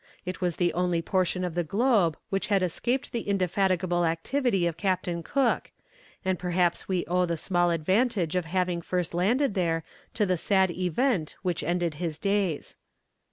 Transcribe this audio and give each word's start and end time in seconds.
It 0.25 0.41
was 0.41 0.55
the 0.55 0.73
only 0.73 0.99
portion 1.03 1.43
of 1.43 1.53
the 1.53 1.63
globe 1.63 2.17
which 2.31 2.47
had 2.47 2.63
escaped 2.63 3.11
the 3.11 3.29
indefatigable 3.29 4.03
activity 4.03 4.65
of 4.65 4.75
Captain 4.75 5.21
Cook; 5.21 5.69
and 6.25 6.39
perhaps 6.39 6.87
we 6.87 7.05
owe 7.05 7.27
the 7.27 7.37
small 7.37 7.69
advantage 7.69 8.35
of 8.35 8.45
having 8.45 8.81
first 8.81 9.13
landed 9.13 9.53
there 9.53 9.83
to 10.15 10.25
the 10.25 10.37
sad 10.37 10.71
event 10.71 11.35
which 11.43 11.61
ended 11.61 11.93
his 12.01 12.17
days. 12.17 12.77